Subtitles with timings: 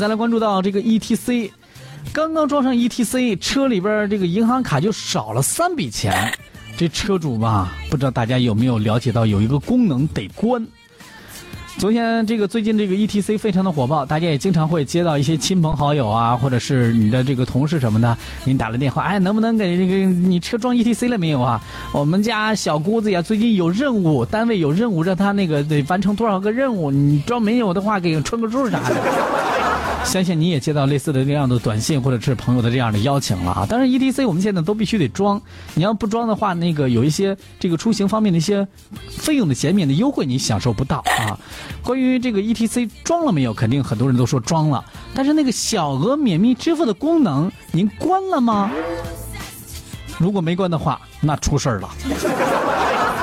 [0.00, 1.50] 再来关注到这个 ETC，
[2.10, 6.32] 刚刚装上 ETC，车里边这个银行卡就少了三笔钱。
[6.74, 10.66] 这车主吧，不知道大家有没有了解到有一个功能得关。
[11.76, 21.60] 昨天这个最近这个 ETC 非常的火爆，大家也经常会接到一些亲朋好友啊，或者是你的这个同事什么的，给你打了电话，哎，能不能给这个你车装 ETC 了没有啊？
[21.92, 28.96] 我们家小姑子呀，最近有任务，单位有任务，让她那个得完成多少个任务，你装没有的话，给串个数啥的。
[30.04, 33.66] 相信你也接到类似的这样的短信，或者是朋友的这样的邀请了啊！
[33.68, 35.40] 当然，ETC 我们现在都必须得装，
[35.74, 38.66] 你要不装的话，那个有一些这个出行方面的一些
[39.08, 41.38] 费用的减免的优惠，你享受不到啊。
[41.82, 48.70] 关于这个 ETC 装了没有，肯定很多人都说装了，但是那个小额免密支付的功能您关了吗？
[50.18, 51.88] 如果没关的话，那出事儿了。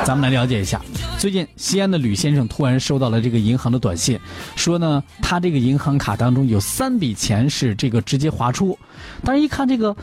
[0.05, 0.79] 咱们来了解一下。
[1.19, 4.19] 最近，西安的吕先生突然收到了这个银行的短信，
[4.55, 8.77] 说呢，他这个银行卡当中有三笔钱是这个直接划出，
[9.23, 9.95] 但是一看这个，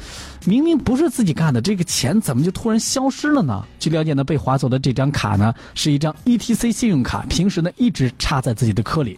[0.45, 3.65] 明明不是自己干的，这个钱怎么就突然消失了呢？
[3.79, 9.17] 据了解呢，被划走的这张卡呢是一张 ETC 信用卡，平时呢一直插在自己的壳里。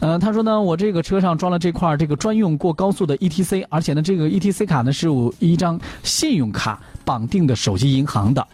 [0.00, 8.48] 呃，他说呢，我这个车上装了这块这个专用过高速的 ETC，而且呢，这个 ETC 卡呢是我一张信用卡绑定的手机银行的。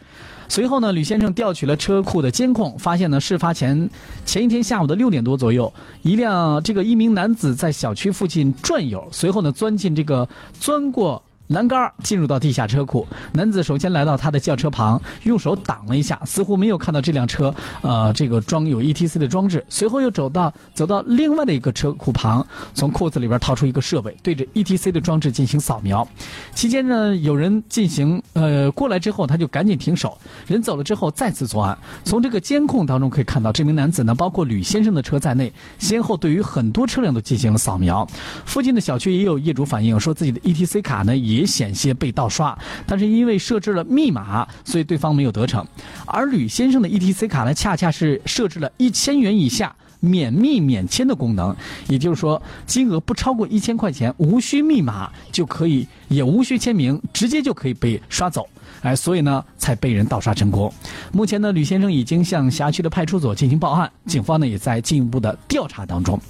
[0.48, 3.88] 随后呢，吕先生调取了车库的监控，发现呢，事发前
[4.24, 10.28] 前一天下午的六点多左右，一辆这个一名男子在小区附近转悠，随后呢，钻进这个
[10.58, 11.22] 钻过。
[11.48, 19.62] 栏杆进入到地下车库，男子首先来到他的轿车旁，用手挡了一下，似乎没有看到这辆车，呃，这个装有 ETC 的装置。
[19.68, 26.06] 随后又走到走到另外的一个车库旁，从裤子里边掏出一个设备，对着 ETC 的装置进行扫描。
[26.54, 30.16] 期间呢，有人进行呃过来之后，他就赶紧停手。
[30.46, 31.76] 人走了之后，再次作案。
[32.04, 38.08] 从这个监控当中可以看到，这名男子呢，包括吕先生的车在内，先后对于很多车辆都进行了扫描。
[38.46, 41.33] 附近的小区也有业主反映，说自己的 ETC 卡呢也。
[41.34, 45.66] 也险些被盗刷，但是因为设置了密码，所以对方没有得逞。
[46.06, 51.54] 而吕先生的 ETC 卡呢，恰恰是设置了一千元以下免密免签的功能，
[51.88, 58.46] 也就是说，金额不超过一千块钱，无需密码就可以，也无需签名，直接就可以被刷走。
[58.82, 60.70] 哎，所以呢，才被人盗刷成功。
[61.10, 66.20] 目前呢，吕先生已经向辖区的派出所进行报案，警方呢也在进一步的调查当中。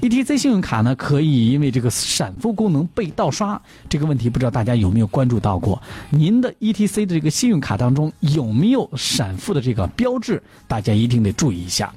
[0.00, 5.82] ETC 信用卡呢，可以因为这个闪付功能被盗刷这个问题，不知道大家有没有关注到过？
[6.10, 10.40] 您的 ETC 的这个信用卡当中有没有闪付的这个标志？
[10.68, 11.92] 大家一定得注意一下。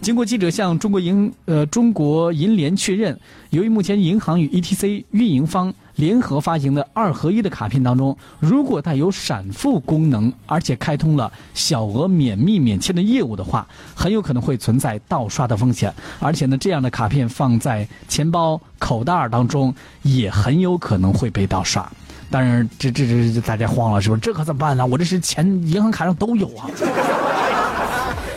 [0.00, 3.16] 经过记者向中国银呃中国银联确认，
[3.50, 5.72] 由于目前银行与 ETC 运营方。
[5.96, 15.94] 联合发行的二合一的卡片当中，如果带有闪付功能，而且开通了小额免密免签的业务的话，很有可能会存在盗刷的风险。
[16.18, 21.88] 而且呢，这样的卡片放在钱包、口袋当中，也很有可能会被盗刷。
[22.30, 24.20] 当然，这这这大家慌了，是不是？
[24.20, 24.84] 这可怎么办呢？
[24.84, 26.68] 我这是钱，银行卡上都有啊。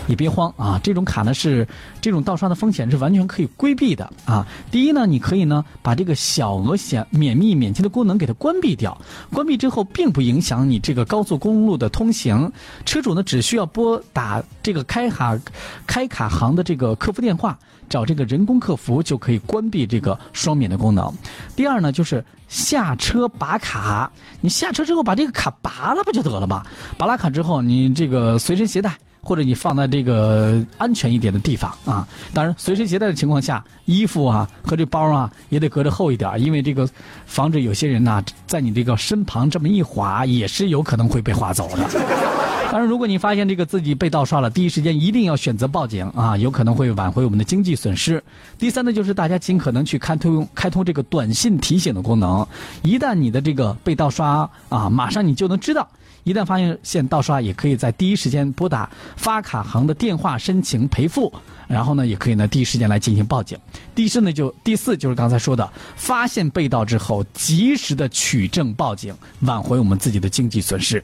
[0.08, 1.68] 你别慌啊，这种卡呢是
[2.02, 4.48] 这种盗刷的风险是完全可以规避的啊。
[4.72, 9.00] 第一呢，你可以呢把这个小额险免密免签的功能给它关闭掉，
[9.32, 12.52] 关闭之后并不影响你这个高速公路的通行。
[12.86, 15.38] 车主呢只需要拨打这个开卡
[15.86, 17.60] 开卡行的这个客服电话，
[17.90, 21.14] 找这个人工客服就可以关闭这个双免的功能。
[21.54, 24.10] 第二呢，就是下车拔卡，
[24.40, 26.66] 你下车之后把这个卡拔了不就得了吗？
[26.98, 28.98] 拔了卡之后，你这个随身携带。
[29.28, 36.88] 或者你放在这个安全一点的地方啊，当然随身携带的情况下，衣服啊和这包啊也得隔着厚一点，因为这个
[37.26, 41.86] 防止有些人呐在你这个身旁这么一划，也是有可能会被划走的。
[42.72, 48.24] 当然，如果你发现这个自己被盗刷了，第一时间一定要选择报警啊，有可能会挽回我们的经济损失。
[48.58, 52.48] 第三呢，就是大家尽可能去开通开通这个短信提醒的功能，
[52.82, 55.86] 一旦你的这个被盗刷啊，马上你就能知道。
[56.28, 61.34] 一旦发现现盗刷，也可以在第一时间拨打发卡行的电话申请赔付，
[61.70, 63.58] 然后呢，也可以呢第一时间来进行报警。
[63.96, 71.02] 第四呢，就第四就是刚才说的，发现被盗之后，及时的取证报警，挽回我们自己的经济损失。